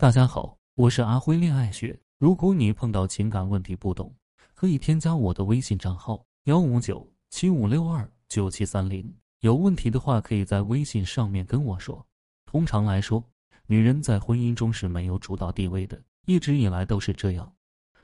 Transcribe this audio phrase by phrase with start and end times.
[0.00, 2.00] 大家好，我是阿辉恋爱学。
[2.16, 4.10] 如果你碰到情感问题不懂，
[4.54, 9.14] 可以添加我的微信账号幺五九七五六二九七三零。
[9.40, 12.02] 有问题的话，可以在微信上面跟我说。
[12.46, 13.22] 通常来说，
[13.66, 17.52] 女人在婚姻中是没有主导地位的，一直以来都是这样。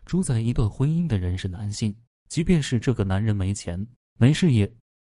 [0.05, 1.97] 主宰一段婚姻的人是男性，
[2.29, 3.87] 即便是这个男人没钱、
[4.19, 4.71] 没事业、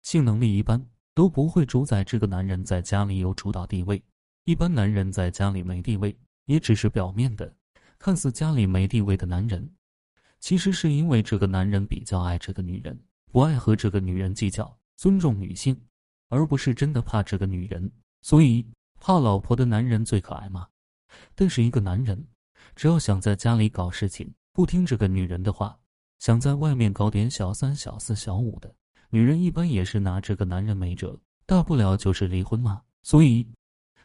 [0.04, 0.82] 性能力一般，
[1.14, 4.02] 都不会主宰这个男人在家里有主导地位。
[4.46, 6.18] 一般男人在家里没地位。
[6.50, 7.54] 也只是表面的，
[8.00, 9.72] 看似家里没地位的男人，
[10.40, 13.00] 其实是因为这个男人比较爱这个女人，
[13.32, 15.80] 不爱和这个女人计较，尊重女性，
[16.28, 17.92] 而不是真的怕这个女人。
[18.24, 18.66] 所以，
[19.00, 20.68] 怕老婆的男人最可爱吗？
[21.36, 22.26] 但是一个男人，
[22.76, 25.78] 只要想在家里搞事情，不听这个女人的话，
[26.18, 28.74] 想在外面搞点小三、小四、小五的，
[29.12, 32.82] 女人一般也是拿这个男人没辙，大不了就是离婚嘛。
[33.04, 33.48] 所以。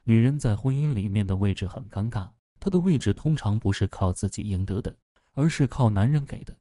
[0.06, 2.28] 女人在婚姻里面的位置很尴尬，
[2.64, 4.96] 她的位置通常不是靠自己赢得的，
[5.34, 6.56] 而是靠男人给的。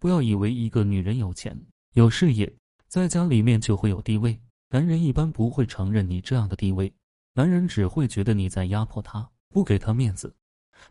[0.00, 1.56] 不要以为一个女人有钱
[1.92, 2.52] 有事业，
[2.88, 4.36] 在家里面就会有地位，
[4.70, 6.92] 男人一般不会承认你这样的地位，
[7.32, 10.34] 男人只会觉得你在压迫他，不给他面子。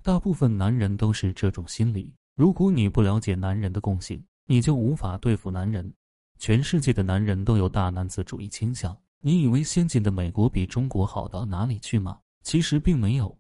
[0.01, 2.13] 大部分男人都是这种心理。
[2.37, 5.93] 如果你不了解男人的共性，你就无法对付男人。
[6.39, 8.97] 全世界的男人都有大男子主义倾向。
[9.19, 12.19] 你以为先进的美国比中国好到哪里去吗？
[12.41, 13.37] 其实并没有。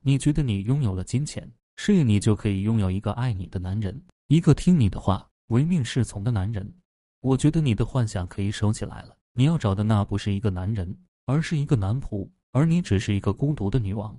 [0.00, 6.72] 你觉得你拥有了金钱、事业，你就可以拥有一个爱你的男人，一个听你的话、唯命是从的男人。
[7.20, 9.16] 我觉得你的幻想可以收起来了。
[9.32, 10.96] 你要找的那不是一个男人，
[11.26, 14.18] 而是一个男仆，而你只是一个孤独的女王。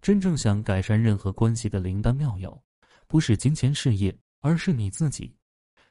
[0.00, 2.62] 真正想改善任何关系的灵丹妙药，
[3.06, 5.34] 不是金钱事业，而是你自己。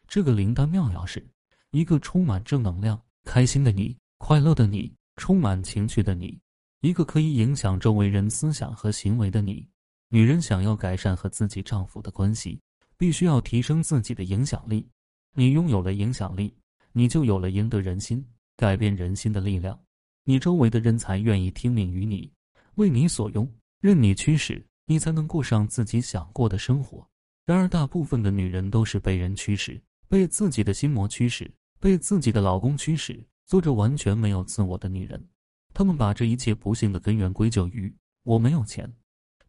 [0.07, 1.25] 这个灵丹妙药是
[1.71, 3.97] 一个充满正能量、开心的你。
[4.19, 6.39] 快乐的你，充满情趣的你，
[6.83, 9.65] 一个可以影响周围人思想和行为的你。
[10.09, 12.59] 女人想要改善和自己丈夫的关系，
[12.97, 14.85] 必须要提升自己的影响力。
[15.33, 16.53] 你拥有了影响力，
[16.91, 18.21] 你就有了赢得人心、
[18.57, 19.79] 改变人心的力量。
[20.25, 22.29] 你周围的人才愿意听命于你，
[22.75, 23.49] 为你所用，
[23.79, 27.07] 任你驱使，你才能过上自己想过的生活。
[27.45, 31.49] 然而，大部分的女人都是被人驱使，被自己的心魔驱使，
[31.79, 33.25] 被自己的老公驱使。
[33.45, 35.25] 做着完全没有自我的女人，
[35.73, 38.91] 他们把这一切不幸的根源归咎于我没有钱。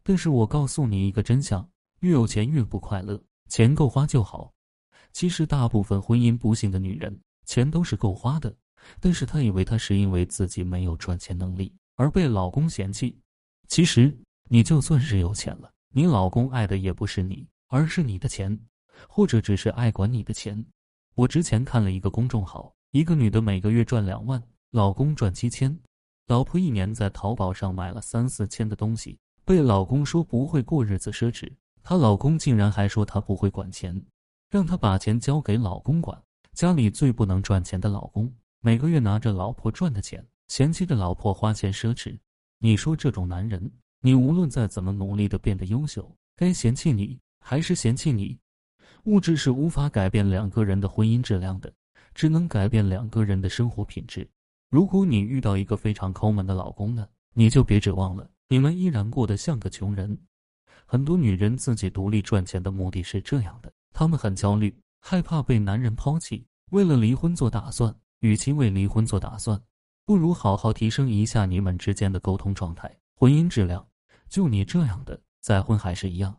[0.03, 1.67] 但是我告诉你一个真相：
[1.99, 4.53] 越有钱越不快乐，钱够花就好。
[5.13, 8.55] 其实大部分婚姻不幸的女人，钱都是够花的，
[8.99, 13.17] 但是她以为她是因为自己没有赚钱能力而被老公嫌弃。
[13.67, 14.15] 其实
[14.49, 18.59] 你就算是有钱了，你老公爱的也不是你，而是你的钱，
[19.07, 20.65] 或者只是爱管你的钱。
[21.15, 22.73] 我之前看了一个公众号。
[22.91, 24.41] 一个女的每个月赚两万，
[24.71, 25.77] 老公赚七千，
[26.27, 31.53] 老婆一年在淘宝上买了三四千的东西，被老公说不会过日子奢侈，
[31.83, 34.03] 她老公竟然还说她不会管钱，
[34.49, 36.19] 让她把钱交给老公管。
[36.53, 42.17] 家里最不能赚钱的老公，每个月拿着老婆赚的钱，嫌弃着老婆花钱奢侈。
[42.57, 43.71] 你说这种男人，
[44.01, 48.39] 你无论再怎么努力的变得优秀，该嫌弃你还是嫌弃你？
[49.03, 51.71] 物质是无法改变两个人的婚姻质量的。
[52.15, 54.25] 只能改变两个人的生活品质。
[54.75, 60.19] 如果你遇到一个非常抠门的老公呢，你就别指望了，你们依然过得像个穷人。
[60.85, 67.95] 很多女人自己独立赚钱的目的是这样的：她们很焦虑，害怕被男人抛弃，为了离婚做打算。
[68.19, 69.57] 与其为离婚做打算，
[70.03, 73.87] 不如好好提升一下你们之间的沟通状态、婚姻质量。
[74.27, 76.35] 就你这样的，再婚还是一样，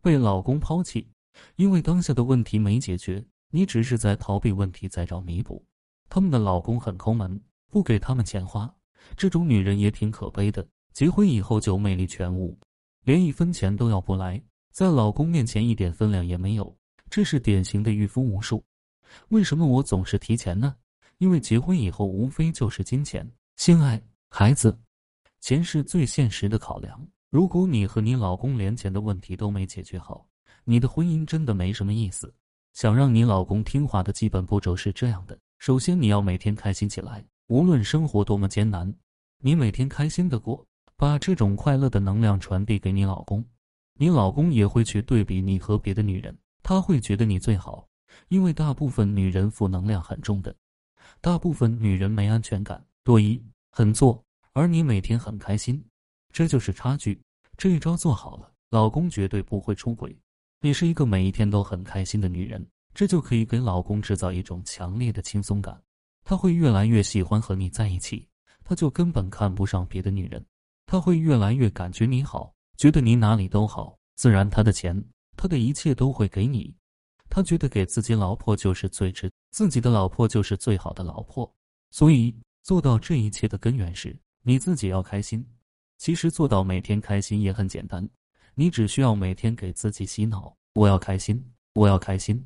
[0.00, 1.10] 被老公抛弃，
[1.56, 3.26] 因为当下的问题没解决。
[3.50, 5.66] 你只是在逃避问题，在找弥补。
[6.08, 7.40] 他们的老公很抠门，
[7.70, 8.72] 不给他们钱花。
[9.16, 12.58] 这种女人也挺可悲的，结婚以后就魅力全无，
[13.04, 14.42] 连一分钱都要不来，
[14.72, 16.76] 在老公面前一点分量也没有。
[17.08, 18.62] 这是典型的御夫无术。
[19.30, 20.76] 为什么我总是提钱呢？
[21.18, 24.78] 因为结婚以后无非就是金钱、性爱、孩子，
[25.40, 27.06] 钱是最现实的考量。
[27.30, 30.26] 如果你和你老公连钱的问题都没解决好，
[30.64, 32.32] 你的婚姻真的没什么意思。
[32.72, 38.94] 想让你老公听话的基本步骤是这样的：首先，你要每天开心起来，无论生活多么艰难，
[39.38, 40.64] 你每天开心的过，
[40.96, 43.44] 把这种快乐的能量传递给你老公，
[43.94, 47.88] 你老公也会去对比你和别的女人，他会觉得你最好。
[48.28, 50.54] 因为大部分女人负能量很重的，
[51.20, 53.42] 大部分女人没安全感，多疑，
[53.72, 55.84] 很作，而你每天很开心，
[56.32, 57.20] 这就是差距。
[57.56, 60.16] 这一招做好了，老公绝对不会出轨。
[60.60, 62.64] 你是一个每一天都很开心的女人，
[62.94, 65.82] 这就可以给老公制造一种强烈的轻松感，
[66.24, 68.28] 他会越来越喜欢和你在一起，
[68.64, 70.44] 他就根本看不上别的女人，
[70.86, 75.04] 他会越来越感觉你好，觉得你哪里都好，自然他的钱，
[75.36, 76.74] 他的一切都会给你。
[77.28, 81.48] 他觉得给自己老婆就是最值，自己的老婆就是最好的老婆。
[81.90, 85.44] 所以做到这一切的根源是你自己要开心。
[85.98, 88.08] 其实做到每天开心也很简单，
[88.54, 91.44] 你只需要每天给自己洗脑：我要开心，
[91.74, 92.44] 我要开心，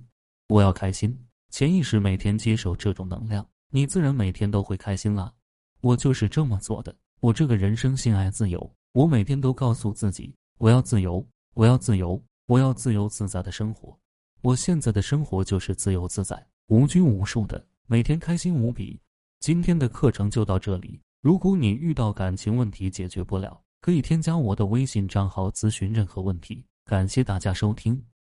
[0.49, 1.19] 我要开心。
[1.51, 5.35] 潜意识每天接受这种能量，你自然每天都会开心了。
[5.81, 6.95] 我就是这么做的。
[7.19, 13.99] 我这个人生性爱自由，我每天都告诉自己：我要自由，我要自由，我要自由自在的生活。
[14.43, 19.01] 我现在的生活就是自由自在、无拘无束的，每天开心无比。
[19.41, 21.01] 今天的课程就到这里。
[21.21, 26.65] 如果你遇到感情问题解决不了，可以添加我的微信账号咨询任何问题。
[26.85, 28.01] 感谢大家收听。